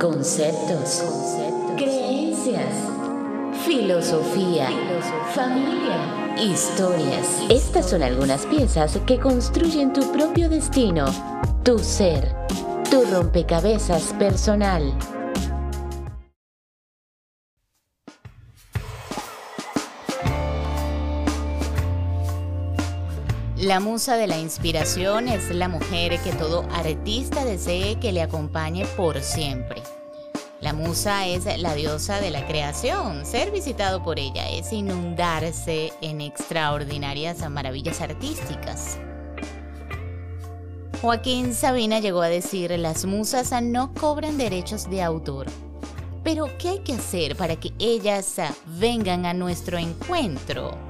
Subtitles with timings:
[0.00, 1.02] conceptos,
[1.76, 2.74] creencias,
[3.66, 4.68] filosofía,
[5.34, 7.42] familia, historias.
[7.50, 11.04] Estas son algunas piezas que construyen tu propio destino,
[11.62, 12.34] tu ser,
[12.90, 14.94] tu rompecabezas personal.
[23.68, 28.86] La musa de la inspiración es la mujer que todo artista desee que le acompañe
[28.96, 29.82] por siempre.
[30.62, 33.26] La musa es la diosa de la creación.
[33.26, 38.98] Ser visitado por ella es inundarse en extraordinarias maravillas artísticas.
[41.02, 45.46] Joaquín Sabina llegó a decir, las musas no cobran derechos de autor.
[46.24, 50.87] Pero, ¿qué hay que hacer para que ellas vengan a nuestro encuentro?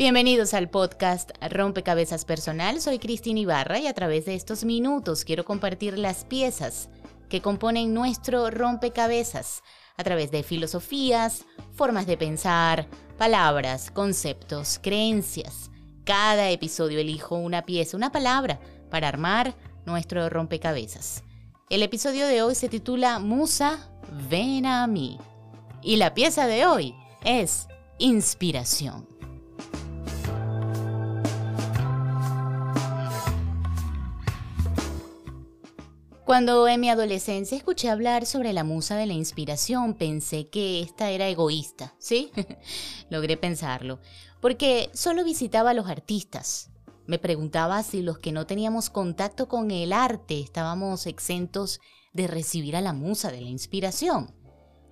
[0.00, 2.80] Bienvenidos al podcast Rompecabezas Personal.
[2.80, 6.88] Soy Cristina Ibarra y a través de estos minutos quiero compartir las piezas
[7.28, 9.62] que componen nuestro rompecabezas
[9.98, 15.70] a través de filosofías, formas de pensar, palabras, conceptos, creencias.
[16.04, 21.24] Cada episodio elijo una pieza, una palabra para armar nuestro rompecabezas.
[21.68, 23.90] El episodio de hoy se titula Musa,
[24.30, 25.18] ven a mí.
[25.82, 29.19] Y la pieza de hoy es inspiración.
[36.30, 41.10] Cuando en mi adolescencia escuché hablar sobre la musa de la inspiración, pensé que esta
[41.10, 42.30] era egoísta, ¿sí?
[43.10, 43.98] Logré pensarlo,
[44.40, 46.70] porque solo visitaba a los artistas.
[47.04, 51.80] Me preguntaba si los que no teníamos contacto con el arte estábamos exentos
[52.12, 54.32] de recibir a la musa de la inspiración.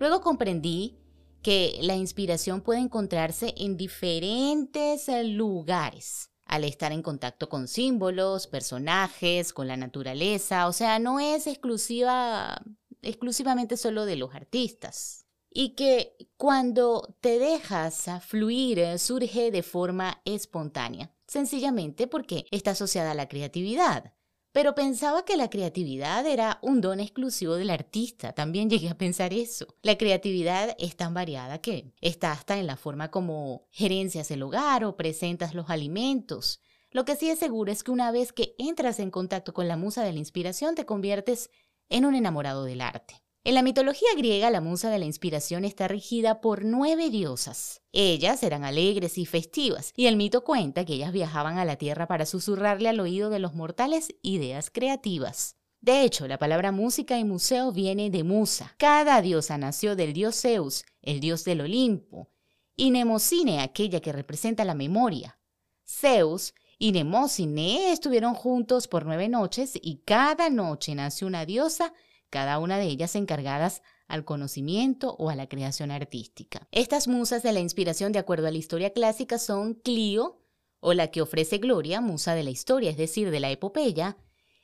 [0.01, 0.99] Luego comprendí
[1.45, 9.53] que la inspiración puede encontrarse en diferentes lugares al estar en contacto con símbolos, personajes,
[9.53, 12.61] con la naturaleza, o sea, no es exclusiva,
[13.03, 15.27] exclusivamente solo de los artistas.
[15.51, 23.15] Y que cuando te dejas fluir surge de forma espontánea, sencillamente porque está asociada a
[23.15, 24.15] la creatividad.
[24.53, 28.33] Pero pensaba que la creatividad era un don exclusivo del artista.
[28.33, 29.77] También llegué a pensar eso.
[29.83, 34.85] La creatividad es tan variada que está hasta en la forma como gerencias el hogar
[34.85, 36.61] o presentas los alimentos.
[36.91, 39.77] Lo que sí es seguro es que una vez que entras en contacto con la
[39.77, 41.51] musa de la inspiración te conviertes
[41.91, 43.23] en un enamorado del arte.
[43.45, 47.81] En la mitología griega, la musa de la inspiración está regida por nueve diosas.
[47.93, 52.07] Ellas eran alegres y festivas, y el mito cuenta que ellas viajaban a la tierra
[52.07, 55.57] para susurrarle al oído de los mortales ideas creativas.
[55.81, 58.75] De hecho, la palabra música y museo viene de musa.
[58.79, 62.29] Cada diosa nació del dios Zeus, el dios del Olimpo,
[62.77, 65.39] y Nemocine, aquella que representa la memoria.
[65.87, 71.95] Zeus y Nemocine estuvieron juntos por nueve noches y cada noche nació una diosa
[72.31, 76.67] cada una de ellas encargadas al conocimiento o a la creación artística.
[76.73, 80.41] Estas musas de la inspiración, de acuerdo a la historia clásica, son Clio,
[80.81, 84.17] o la que ofrece Gloria, musa de la historia, es decir, de la epopeya,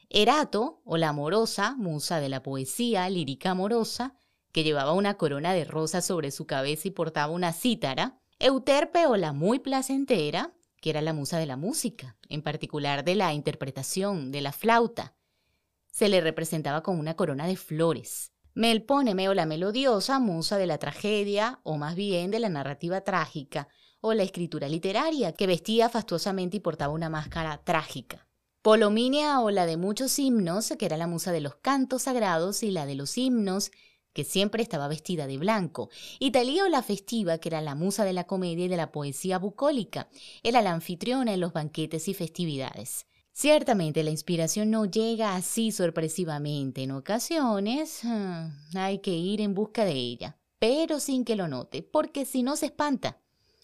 [0.08, 4.16] Erato, o la amorosa, musa de la poesía lírica amorosa,
[4.52, 9.16] que llevaba una corona de rosas sobre su cabeza y portaba una cítara, Euterpe, o
[9.16, 14.30] la muy placentera, que era la musa de la música, en particular de la interpretación,
[14.30, 15.16] de la flauta,
[15.94, 18.32] se le representaba con una corona de flores.
[18.54, 23.68] Melpóneme o la melodiosa, musa de la tragedia, o más bien de la narrativa trágica,
[24.00, 28.26] o la escritura literaria, que vestía fastuosamente y portaba una máscara trágica.
[28.60, 32.72] Polominia o la de muchos himnos, que era la musa de los cantos sagrados, y
[32.72, 33.70] la de los himnos,
[34.12, 38.04] que siempre estaba vestida de blanco, y Talía o la festiva, que era la musa
[38.04, 40.08] de la comedia y de la poesía bucólica,
[40.42, 43.06] era la anfitriona en los banquetes y festividades.
[43.36, 46.84] Ciertamente la inspiración no llega así sorpresivamente.
[46.84, 51.82] En ocasiones ah, hay que ir en busca de ella, pero sin que lo note,
[51.82, 53.20] porque si no se espanta.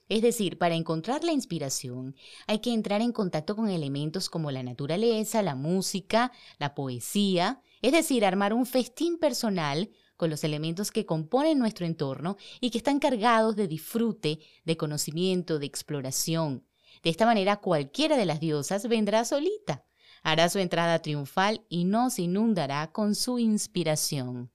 [0.08, 2.16] Es decir, para encontrar la inspiración
[2.48, 7.92] hay que entrar en contacto con elementos como la naturaleza, la música, la poesía, es
[7.92, 12.98] decir, armar un festín personal con los elementos que componen nuestro entorno y que están
[12.98, 16.66] cargados de disfrute, de conocimiento, de exploración,
[17.02, 19.84] de esta manera cualquiera de las diosas vendrá solita,
[20.22, 24.52] hará su entrada triunfal y nos inundará con su inspiración.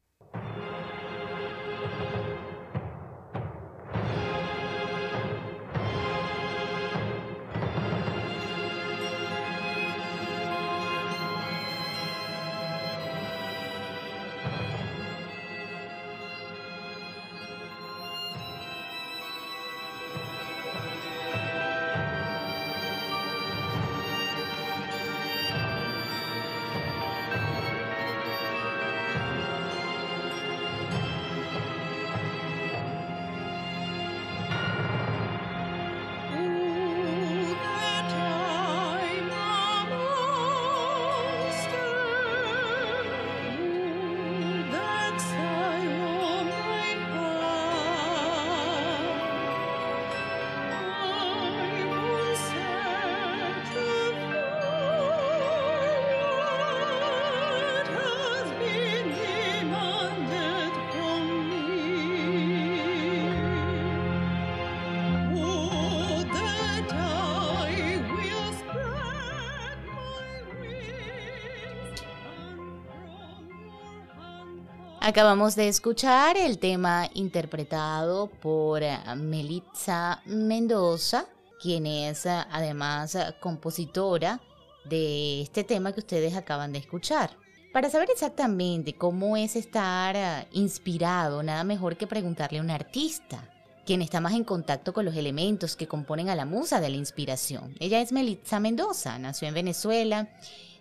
[75.08, 81.28] Acabamos de escuchar el tema interpretado por eh, Melitza Mendoza,
[81.62, 84.42] quien es eh, además eh, compositora
[84.84, 87.30] de este tema que ustedes acaban de escuchar.
[87.72, 93.48] Para saber exactamente cómo es estar inspirado, nada mejor que preguntarle a un artista,
[93.86, 96.98] quien está más en contacto con los elementos que componen a la musa de la
[96.98, 97.76] inspiración.
[97.80, 100.30] Ella es Melitza Mendoza, nació en Venezuela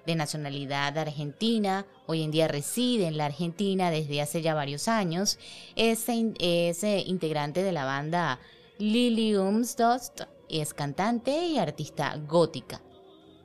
[0.06, 5.39] de nacionalidad argentina, hoy en día reside en la Argentina desde hace ya varios años,
[5.77, 8.39] es, integrante de la banda
[8.79, 12.83] Lily Umsdost, es cantante y artista gótica.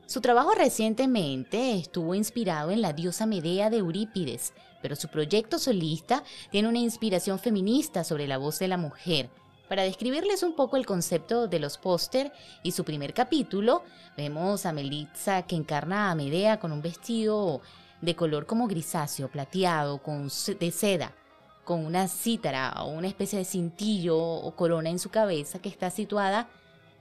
[0.06, 4.52] Su trabajo recientemente estuvo inspirado en la diosa Medea de Eurípides,
[4.82, 9.30] pero su proyecto solista tiene una inspiración feminista sobre la voz de la mujer,
[9.70, 12.32] para describirles un poco el concepto de los póster
[12.64, 13.84] y su primer capítulo,
[14.16, 17.60] vemos a Melitza que encarna a Medea con un vestido
[18.00, 20.28] de color como grisáceo, plateado, con,
[20.58, 21.14] de seda,
[21.62, 25.88] con una cítara o una especie de cintillo o corona en su cabeza que está
[25.90, 26.48] situada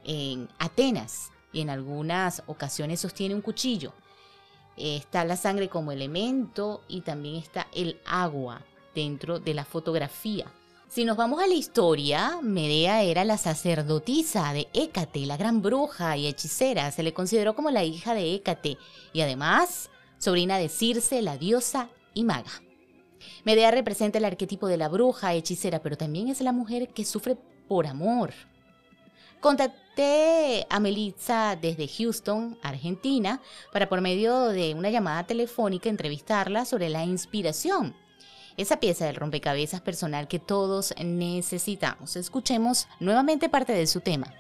[0.04, 3.94] en Atenas y en algunas ocasiones sostiene un cuchillo.
[4.78, 8.62] Está la sangre como elemento y también está el agua
[8.94, 10.46] dentro de la fotografía.
[10.90, 16.18] Si nos vamos a la historia, Medea era la sacerdotisa de Hécate, la gran bruja
[16.18, 16.92] y hechicera.
[16.92, 18.80] Se le consideró como la hija de Hécate
[19.14, 22.50] y además sobrina de Circe, la diosa y maga.
[23.44, 27.38] Medea representa el arquetipo de la bruja hechicera, pero también es la mujer que sufre
[27.68, 28.34] por amor.
[29.42, 36.90] Contacté a Melitza desde Houston, Argentina, para por medio de una llamada telefónica entrevistarla sobre
[36.90, 37.94] la inspiración
[38.62, 42.16] esa pieza del rompecabezas personal que todos necesitamos.
[42.16, 44.34] Escuchemos nuevamente parte de su tema.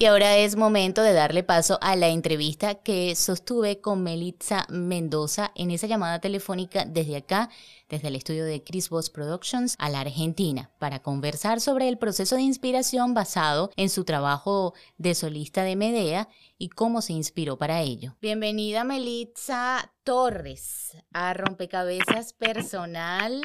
[0.00, 5.50] Y ahora es momento de darle paso a la entrevista que sostuve con Melitza Mendoza
[5.56, 7.50] en esa llamada telefónica desde acá,
[7.88, 12.36] desde el estudio de Chris Voss Productions a la Argentina, para conversar sobre el proceso
[12.36, 16.28] de inspiración basado en su trabajo de solista de Medea
[16.58, 18.14] y cómo se inspiró para ello.
[18.22, 23.42] Bienvenida Melitza Torres a Rompecabezas Personal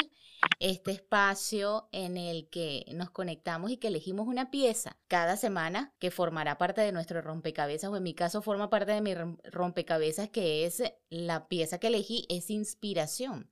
[0.59, 6.11] este espacio en el que nos conectamos y que elegimos una pieza cada semana que
[6.11, 10.65] formará parte de nuestro rompecabezas, o en mi caso forma parte de mi rompecabezas, que
[10.65, 13.49] es la pieza que elegí, es inspiración.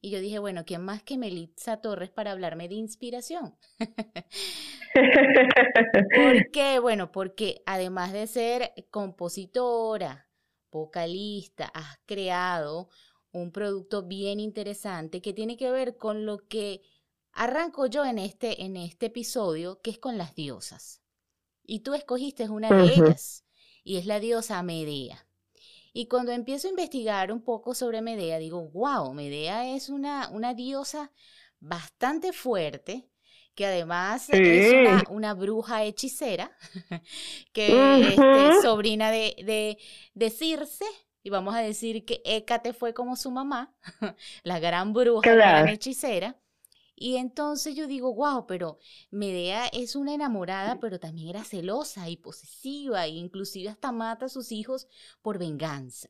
[0.00, 3.56] Y yo dije, bueno, ¿quién más que Melitza Torres para hablarme de inspiración?
[6.14, 6.78] ¿Por qué?
[6.78, 10.28] Bueno, porque además de ser compositora,
[10.70, 12.90] vocalista, has creado
[13.34, 16.82] un producto bien interesante que tiene que ver con lo que
[17.32, 21.02] arranco yo en este, en este episodio, que es con las diosas.
[21.64, 23.44] Y tú escogiste una de ellas,
[23.82, 25.26] y es la diosa Medea.
[25.92, 30.54] Y cuando empiezo a investigar un poco sobre Medea, digo, wow, Medea es una, una
[30.54, 31.10] diosa
[31.58, 33.08] bastante fuerte,
[33.54, 36.56] que además es una, bruja hechicera,
[37.52, 39.78] que es este, sobrina de, de,
[40.14, 40.84] de Circe,
[41.24, 43.74] y vamos a decir que Hécate fue como su mamá,
[44.44, 46.36] la gran bruja, la gran hechicera.
[46.94, 48.78] Y entonces yo digo, wow, pero
[49.10, 54.28] Medea es una enamorada, pero también era celosa y posesiva, e inclusive hasta mata a
[54.28, 54.86] sus hijos
[55.22, 56.08] por venganza.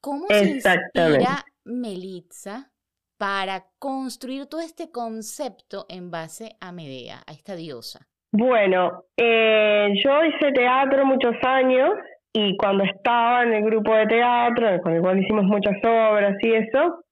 [0.00, 2.72] ¿Cómo se inspira Melitza
[3.16, 8.06] para construir todo este concepto en base a Medea, a esta diosa?
[8.32, 11.90] Bueno, eh, yo hice teatro muchos años
[12.38, 16.52] y cuando estaba en el grupo de teatro, con el cual hicimos muchas obras y
[16.52, 17.02] eso,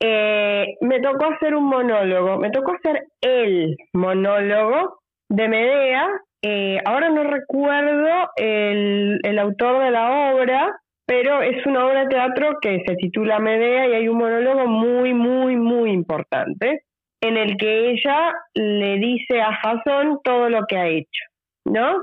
[0.00, 6.08] eh, me tocó hacer un monólogo, me tocó hacer el monólogo de Medea.
[6.40, 12.08] Eh, ahora no recuerdo el, el autor de la obra, pero es una obra de
[12.08, 16.84] teatro que se titula Medea y hay un monólogo muy, muy, muy importante
[17.20, 21.24] en el que ella le dice a Jason todo lo que ha hecho,
[21.66, 22.02] ¿no?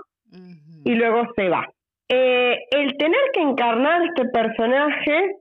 [0.83, 1.67] Y luego se va.
[2.13, 5.37] Eh, el tener que encarnar este personaje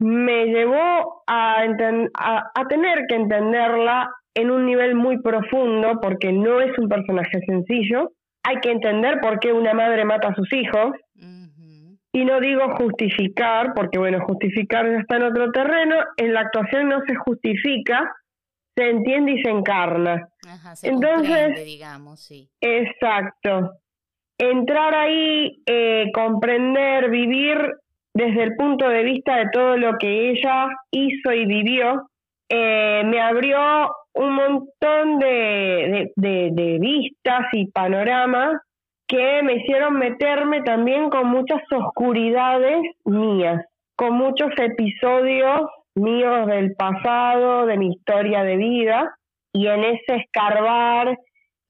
[0.00, 6.76] me llevó a, a, tener que entenderla en un nivel muy profundo porque no es
[6.78, 8.10] un personaje sencillo.
[8.42, 10.92] Hay que entender por qué una madre mata a sus hijos.
[12.12, 15.96] Y no digo justificar, porque bueno, justificar ya está en otro terreno.
[16.18, 18.14] En la actuación no se justifica,
[18.76, 20.28] se entiende y se encarna.
[20.82, 22.50] Entonces, digamos, sí.
[22.60, 23.78] Exacto.
[24.38, 27.58] Entrar ahí, eh, comprender, vivir
[28.14, 32.08] desde el punto de vista de todo lo que ella hizo y vivió,
[32.48, 33.58] eh, me abrió
[34.14, 38.60] un montón de, de, vistas y panoramas
[39.08, 43.64] que me hicieron meterme también con muchas oscuridades mías,
[43.96, 45.62] con muchos episodios
[45.96, 49.16] míos del pasado, de mi historia de vida,
[49.52, 51.18] y en ese escarbar,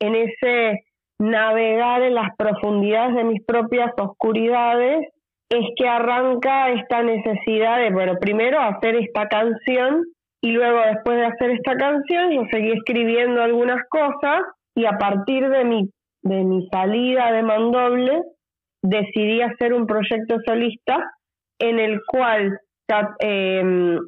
[0.01, 0.85] en ese
[1.19, 5.09] navegar en las profundidades de mis propias oscuridades,
[5.51, 10.05] es que arranca esta necesidad de, bueno, primero hacer esta canción
[10.41, 14.43] y luego después de hacer esta canción yo seguí escribiendo algunas cosas
[14.75, 15.91] y a partir de mi,
[16.23, 18.23] de mi salida de Mandoble
[18.83, 20.99] decidí hacer un proyecto solista
[21.59, 22.59] en el cual
[23.21, 23.99] eh,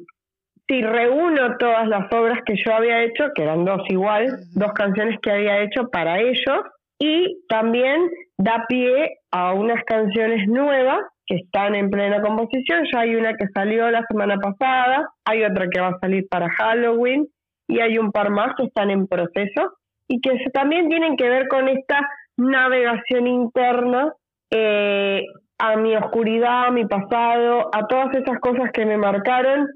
[0.67, 5.19] si reúno todas las obras que yo había hecho, que eran dos igual, dos canciones
[5.21, 6.59] que había hecho para ellos,
[6.99, 12.85] y también da pie a unas canciones nuevas que están en plena composición.
[12.91, 16.49] Ya hay una que salió la semana pasada, hay otra que va a salir para
[16.49, 17.27] Halloween
[17.67, 19.73] y hay un par más que están en proceso
[20.07, 21.99] y que también tienen que ver con esta
[22.37, 24.13] navegación interna
[24.51, 25.23] eh,
[25.59, 29.67] a mi oscuridad, a mi pasado, a todas esas cosas que me marcaron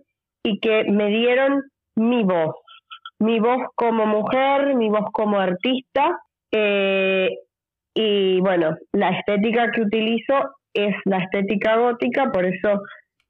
[0.44, 1.64] y que me dieron
[1.96, 2.56] mi voz,
[3.20, 6.18] mi voz como mujer, mi voz como artista.
[6.52, 7.30] Eh,
[7.94, 10.34] y bueno, la estética que utilizo
[10.74, 12.82] es la estética gótica, por eso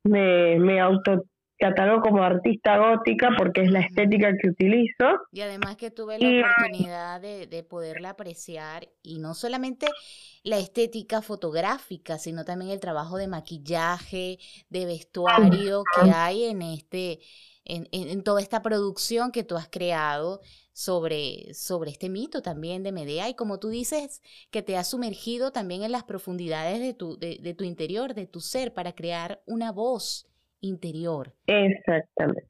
[0.04, 5.06] me, me autocatalogo como artista gótica porque es la estética que utilizo.
[5.32, 9.88] Y además que tuve la oportunidad de, de poderla apreciar y no solamente
[10.44, 17.20] la estética fotográfica, sino también el trabajo de maquillaje, de vestuario que hay en este,
[17.72, 20.42] en, en, toda esta producción que tú has creado
[20.74, 25.52] sobre, sobre este mito también de Medea y como tú dices, que te has sumergido
[25.52, 29.72] también en las profundidades de tu, de, tu interior, de tu ser, para crear una
[29.72, 30.28] voz
[30.60, 31.34] interior.
[31.48, 32.48] Exactamente.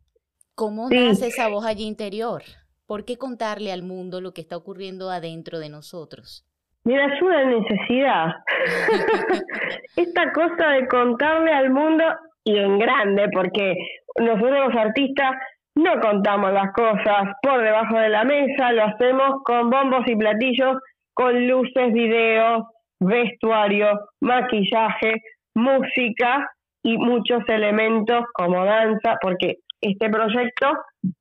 [0.55, 2.43] ¿Cómo nace esa voz allí interior?
[2.87, 6.45] ¿Por qué contarle al mundo lo que está ocurriendo adentro de nosotros?
[6.83, 8.25] Mira, es una necesidad.
[9.95, 12.03] Esta cosa de contarle al mundo
[12.43, 13.75] y en grande, porque
[14.19, 15.31] nosotros los artistas
[15.75, 20.77] no contamos las cosas por debajo de la mesa, lo hacemos con bombos y platillos,
[21.13, 22.65] con luces, videos,
[22.99, 23.87] vestuario,
[24.21, 25.21] maquillaje,
[25.55, 26.49] música
[26.83, 30.73] y muchos elementos como danza, porque este proyecto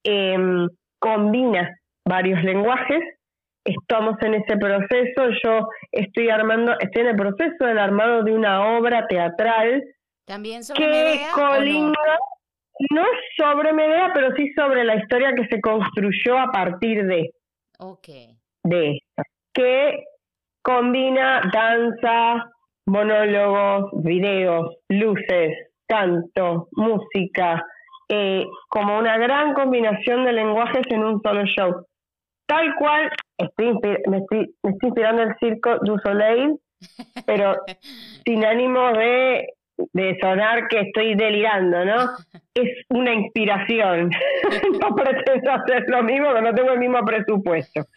[0.04, 0.68] em,
[0.98, 3.02] combina varios lenguajes.
[3.64, 8.76] Estamos en ese proceso, yo estoy armando, estoy en el proceso del armado de una
[8.78, 9.82] obra teatral
[10.30, 12.39] ¿También que colinda, no
[13.36, 17.30] sobre Medea, pero sí sobre la historia que se construyó a partir de,
[17.78, 18.36] okay.
[18.64, 19.22] de esto,
[19.52, 20.04] que
[20.62, 22.50] combina danza,
[22.86, 25.56] monólogos, videos, luces,
[25.86, 27.64] canto, música,
[28.08, 31.86] eh, como una gran combinación de lenguajes en un solo show.
[32.46, 33.74] Tal cual, estoy,
[34.08, 36.58] me, estoy, me estoy inspirando el circo du Soleil,
[37.26, 37.54] pero
[38.26, 39.48] sin ánimo de
[39.92, 42.10] de sonar que estoy delirando, ¿no?
[42.54, 44.10] Es una inspiración.
[44.80, 47.86] no pretendo hacer lo mismo, que no tengo el mismo presupuesto.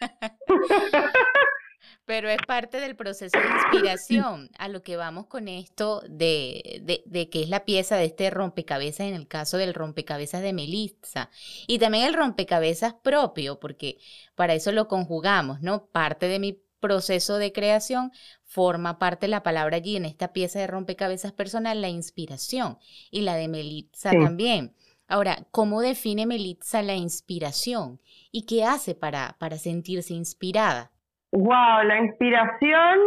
[2.06, 7.02] Pero es parte del proceso de inspiración a lo que vamos con esto de, de,
[7.06, 11.30] de, que es la pieza de este rompecabezas en el caso del rompecabezas de Melissa.
[11.66, 13.96] Y también el rompecabezas propio, porque
[14.34, 15.86] para eso lo conjugamos, ¿no?
[15.86, 18.12] Parte de mi proceso de creación
[18.44, 22.76] forma parte la palabra allí en esta pieza de rompecabezas personal, la inspiración,
[23.10, 24.74] y la de Melitza también.
[25.08, 28.00] Ahora, ¿cómo define Melitza la inspiración?
[28.30, 30.90] ¿Y qué hace para, para sentirse inspirada?
[31.32, 32.98] Wow, la inspiración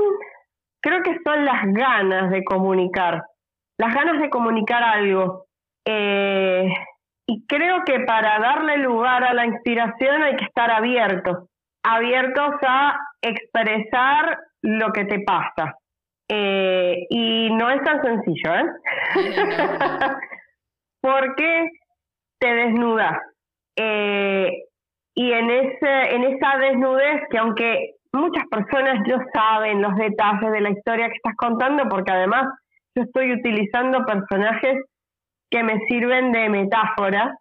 [0.82, 3.26] creo que son las ganas de comunicar,
[3.78, 5.46] las ganas de comunicar algo.
[5.86, 6.68] Eh,
[7.28, 11.48] y creo que para darle lugar a la inspiración hay que estar abiertos,
[11.84, 15.76] abiertos a expresar lo que te pasa.
[16.30, 18.66] Eh, y no es tan sencillo, ¿eh?
[21.02, 21.70] Porque
[22.40, 23.18] te desnudas.
[23.76, 24.52] Eh,
[25.16, 30.62] y en, ese, en esa desnudez, que aunque muchas personas no saben los detalles de
[30.62, 32.48] la historia que estás contando, porque además
[32.96, 34.84] yo estoy utilizando personajes
[35.50, 37.38] que me sirven de metáfora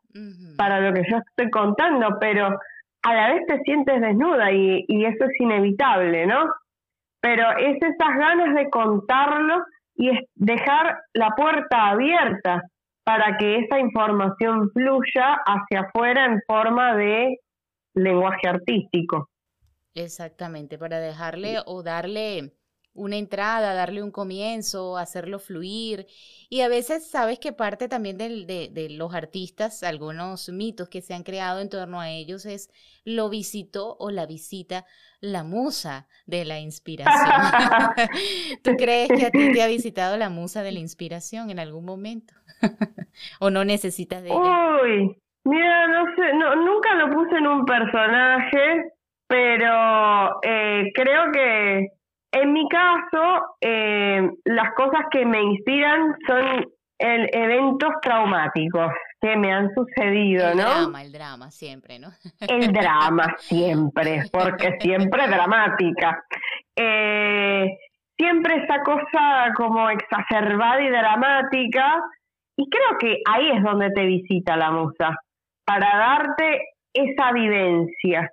[0.57, 2.57] para lo que yo estoy contando, pero
[3.03, 6.51] a la vez te sientes desnuda y, y eso es inevitable, ¿no?
[7.27, 9.65] pero es esas ganas de contarlo
[9.97, 12.63] y es dejar la puerta abierta
[13.03, 17.41] para que esa información fluya hacia afuera en forma de
[17.95, 19.29] lenguaje artístico.
[19.95, 22.53] Exactamente, para dejarle o darle
[22.97, 26.07] una entrada, darle un comienzo, hacerlo fluir.
[26.49, 31.15] Y a veces sabes que parte también de, de, los artistas, algunos mitos que se
[31.15, 32.71] han creado en torno a ellos es
[33.05, 34.85] lo visitó o la visita
[35.21, 37.15] la musa de la inspiración.
[38.65, 41.85] ¿Tú crees que a ti te ha visitado la musa de la inspiración en algún
[41.85, 42.35] momento?
[43.41, 44.39] ¿O no necesitas de ella?
[44.83, 48.93] Uy, mira, no sé, no, nunca lo puse en un personaje,
[49.27, 51.96] pero eh, creo que
[52.43, 56.67] en mi caso, eh, las cosas que me inspiran son
[56.99, 60.63] el, eventos traumáticos que me han sucedido, ¿no?
[60.63, 62.09] El drama, el drama, siempre, ¿no?
[62.41, 66.25] El drama, siempre, porque siempre dramática.
[66.77, 67.79] Eh,
[68.17, 72.03] siempre esa cosa como exacerbada y dramática,
[72.57, 75.17] y creo que ahí es donde te visita la musa,
[75.65, 76.61] para darte
[76.93, 78.31] esa vivencia.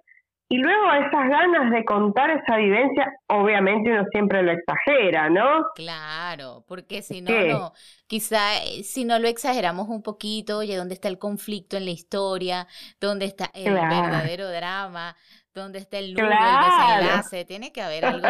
[0.54, 5.66] Y luego esas ganas de contar esa vivencia, obviamente uno siempre lo exagera, ¿no?
[5.74, 7.74] Claro, porque si no, no,
[8.06, 11.90] quizá eh, si no lo exageramos un poquito, oye, ¿dónde está el conflicto en la
[11.90, 12.68] historia?
[13.02, 15.16] ¿Dónde está el verdadero drama?
[15.56, 17.46] ¿Dónde está el nudo, el desenlace?
[17.46, 18.28] Tiene que haber algo,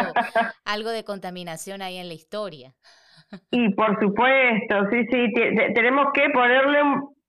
[0.64, 2.72] algo de contaminación ahí en la historia.
[3.50, 5.30] Y por supuesto, sí, sí,
[5.74, 6.80] tenemos que ponerle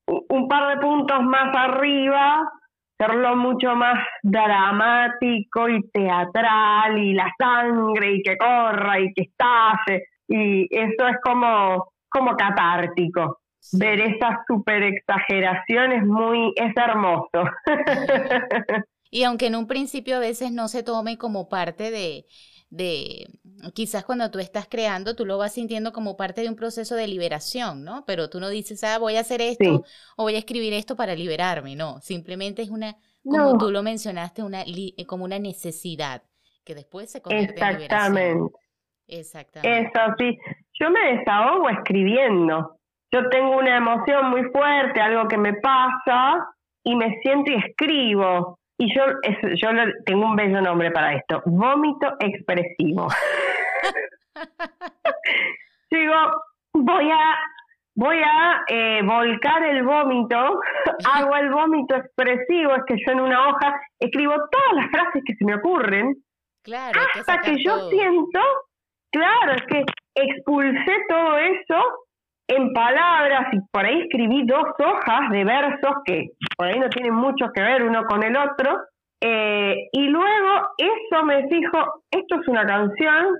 [0.06, 2.50] un par de puntos más arriba
[2.98, 10.04] hacerlo mucho más dramático y teatral y la sangre y que corra y que estalle
[10.28, 13.40] y eso es como como catártico.
[13.72, 17.44] Ver esas super exageraciones muy es hermoso.
[19.08, 22.26] Y aunque en un principio a veces no se tome como parte de
[22.70, 23.28] de,
[23.74, 27.06] quizás cuando tú estás creando, tú lo vas sintiendo como parte de un proceso de
[27.06, 28.04] liberación, ¿no?
[28.06, 29.84] Pero tú no dices, ah, voy a hacer esto
[30.16, 34.42] o voy a escribir esto para liberarme, no, simplemente es una, como tú lo mencionaste,
[34.42, 36.22] una, eh, como una necesidad
[36.64, 38.50] que después se convierte en liberación.
[39.08, 39.88] Exactamente.
[39.88, 40.38] Eso sí,
[40.80, 42.76] yo me desahogo escribiendo.
[43.12, 46.44] Yo tengo una emoción muy fuerte, algo que me pasa
[46.82, 48.58] y me siento y escribo.
[48.78, 49.04] Y yo,
[49.54, 49.68] yo
[50.04, 53.08] tengo un bello nombre para esto, vómito expresivo.
[55.90, 56.14] Digo,
[56.72, 57.36] voy a,
[57.94, 60.36] voy a eh, volcar el vómito,
[61.14, 65.34] hago el vómito expresivo, es que yo en una hoja escribo todas las frases que
[65.34, 66.14] se me ocurren,
[66.62, 68.40] claro, hasta que, yo siento,
[69.10, 72.06] claro, es que expulsé todo eso
[72.48, 77.14] en palabras y por ahí escribí dos hojas de versos que por ahí no tienen
[77.14, 78.78] mucho que ver uno con el otro.
[79.20, 83.34] Eh, y luego eso me fijo, esto es una canción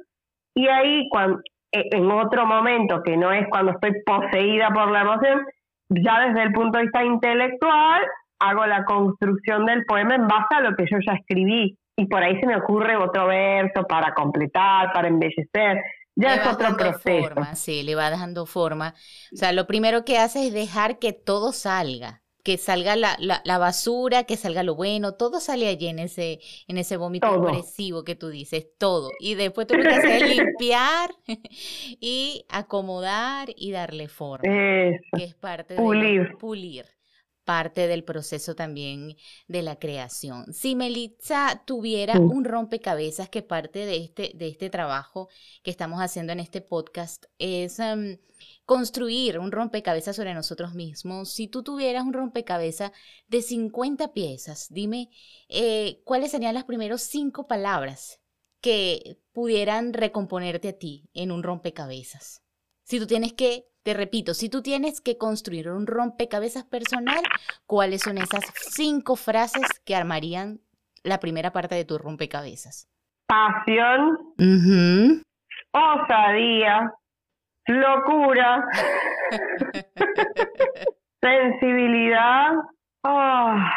[0.57, 1.39] y ahí cuando,
[1.71, 5.47] eh, en otro momento que no es cuando estoy poseída por la emoción,
[5.91, 8.03] ya desde el punto de vista intelectual
[8.41, 12.23] hago la construcción del poema en base a lo que yo ya escribí y por
[12.23, 15.83] ahí se me ocurre otro verso para completar, para embellecer
[16.17, 17.29] ya es otro proceso.
[17.29, 18.95] Forma, sí, le va dando forma.
[19.33, 23.59] O sea, lo primero que hace es dejar que todo salga, que salga la, la,
[23.59, 28.15] basura, que salga lo bueno, todo sale allí en ese, en ese vómito expresivo que
[28.15, 29.11] tú dices, todo.
[29.19, 31.11] Y después tú lo que haces es limpiar
[32.01, 34.45] y acomodar y darle forma.
[34.45, 36.87] Que es parte de pulir
[37.45, 40.53] parte del proceso también de la creación.
[40.53, 45.29] Si Melitza tuviera un rompecabezas que parte de este, de este trabajo
[45.63, 48.19] que estamos haciendo en este podcast es em,
[48.67, 51.33] construir un rompecabezas sobre nosotros mismos.
[51.33, 52.93] Si tú tuvieras un rompecabezas
[53.29, 55.09] de 50 piezas, dime
[55.49, 58.21] eh, cuáles serían las primeras cinco palabras
[58.61, 62.43] que pudieran recomponerte a ti en un rompecabezas.
[62.83, 67.23] Si tú tienes que te repito, si tú tienes que construir un rompecabezas personal,
[67.67, 70.59] ¿cuáles son esas cinco frases que armarían
[71.05, 72.89] la primera parte de tu rompecabezas?
[73.29, 74.35] Pasión,
[75.71, 76.93] osadía,
[77.67, 78.65] locura,
[81.21, 82.53] sensibilidad.
[83.03, 83.73] Ah.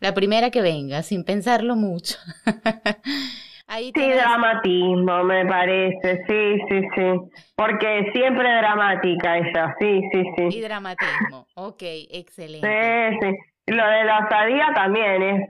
[0.00, 2.16] La primera que venga, sin pensarlo mucho.
[3.94, 7.42] sí, dramatismo, me parece, sí, sí, sí.
[7.56, 10.58] Porque siempre dramática ella, sí, sí, sí.
[10.58, 12.68] Y dramatismo, ok, excelente.
[12.68, 13.72] Sí, sí.
[13.74, 15.48] Lo de la osadía también es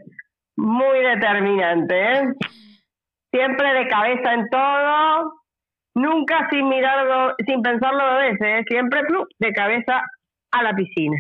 [0.57, 2.23] muy determinante, ¿eh?
[3.31, 5.38] Siempre de cabeza en todo,
[5.99, 8.65] nunca sin mirarlo, sin pensarlo dos veces, ¿eh?
[8.69, 9.01] siempre
[9.39, 10.03] de cabeza
[10.51, 11.17] a la piscina.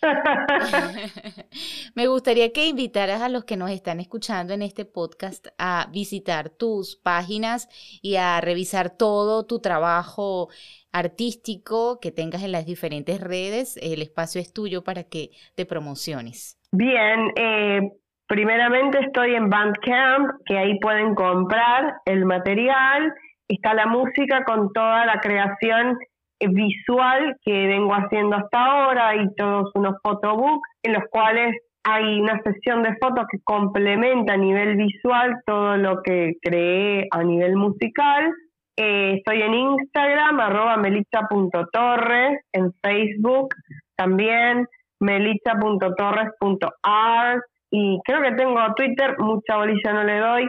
[1.94, 6.50] Me gustaría que invitaras a los que nos están escuchando en este podcast a visitar
[6.50, 7.68] tus páginas
[8.02, 10.48] y a revisar todo tu trabajo
[10.92, 13.76] artístico que tengas en las diferentes redes.
[13.82, 16.58] El espacio es tuyo para que te promociones.
[16.72, 17.80] Bien, eh,
[18.26, 23.12] primeramente estoy en Bandcamp, que ahí pueden comprar el material
[23.48, 25.98] está la música con toda la creación
[26.40, 32.40] visual que vengo haciendo hasta ahora y todos unos photobooks en los cuales hay una
[32.42, 38.32] sesión de fotos que complementa a nivel visual todo lo que creé a nivel musical.
[38.76, 43.48] Eh, estoy en Instagram, arroba melitza.torres, en Facebook
[43.96, 44.68] también,
[45.00, 50.48] melitza.torres.art y creo que tengo Twitter, mucha bolilla no le doy,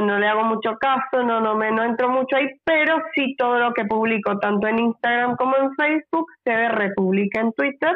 [0.00, 3.58] no le hago mucho caso, no, no, me, no entro mucho ahí, pero sí todo
[3.58, 7.94] lo que publico tanto en Instagram como en Facebook se republica en Twitter,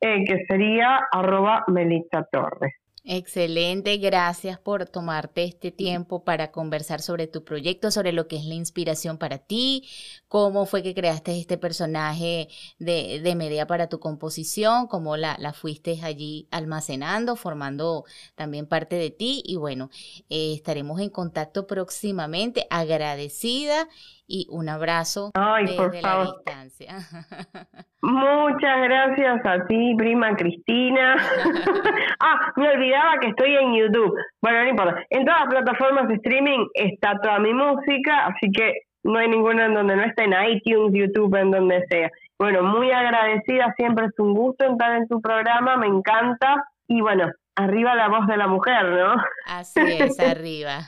[0.00, 2.81] eh, que sería arroba Melissa Torres.
[3.04, 8.44] Excelente, gracias por tomarte este tiempo para conversar sobre tu proyecto, sobre lo que es
[8.44, 9.88] la inspiración para ti,
[10.28, 15.52] cómo fue que creaste este personaje de, de Medea para tu composición, cómo la, la,
[15.52, 18.04] fuiste allí almacenando, formando
[18.36, 19.42] también parte de ti.
[19.44, 19.90] Y bueno,
[20.30, 23.88] eh, estaremos en contacto próximamente, agradecida
[24.32, 26.96] y un abrazo Ay, por la distancia.
[28.00, 31.16] Muchas gracias a ti, prima Cristina.
[32.20, 34.14] ah, me olvidaba que estoy en YouTube.
[34.40, 35.04] Bueno, no importa.
[35.10, 38.72] En todas las plataformas de streaming está toda mi música, así que
[39.04, 42.10] no hay ninguna en donde no esté en iTunes, YouTube, en donde sea.
[42.38, 46.56] Bueno, muy agradecida, siempre es un gusto entrar en tu programa, me encanta.
[46.88, 49.14] Y bueno, arriba la voz de la mujer, ¿no?
[49.46, 50.78] Así es, arriba.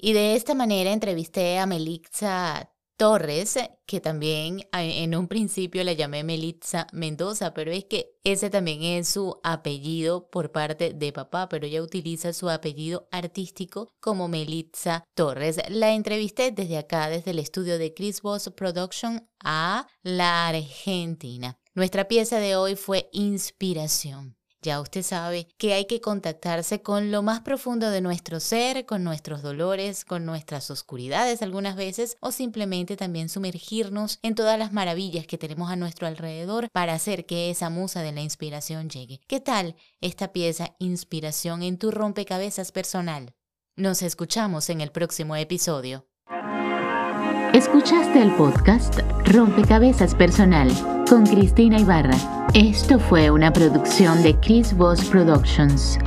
[0.00, 6.22] Y de esta manera entrevisté a Melitza Torres, que también en un principio la llamé
[6.22, 11.66] Melitza Mendoza, pero es que ese también es su apellido por parte de papá, pero
[11.66, 15.58] ella utiliza su apellido artístico como Melitza Torres.
[15.68, 21.58] La entrevisté desde acá, desde el estudio de Chris Boss Production a la Argentina.
[21.74, 24.37] Nuestra pieza de hoy fue Inspiración.
[24.60, 29.04] Ya usted sabe que hay que contactarse con lo más profundo de nuestro ser, con
[29.04, 35.28] nuestros dolores, con nuestras oscuridades algunas veces, o simplemente también sumergirnos en todas las maravillas
[35.28, 39.20] que tenemos a nuestro alrededor para hacer que esa musa de la inspiración llegue.
[39.28, 43.34] ¿Qué tal esta pieza Inspiración en tu rompecabezas personal?
[43.76, 46.07] Nos escuchamos en el próximo episodio.
[47.54, 50.70] Escuchaste el podcast Rompecabezas Personal
[51.08, 52.16] con Cristina Ibarra.
[52.52, 55.98] Esto fue una producción de Chris Voss Productions.